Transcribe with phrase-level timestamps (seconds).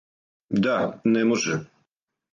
[0.67, 0.77] Да,
[1.15, 1.59] не може!